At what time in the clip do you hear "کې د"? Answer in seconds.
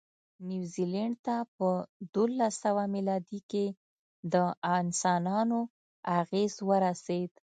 3.51-4.35